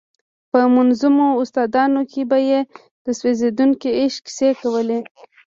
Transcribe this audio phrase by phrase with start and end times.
[0.51, 2.59] په منظومو داستانونو کې به یې
[3.05, 4.99] د سوځېدونکي عشق کیسې کولې.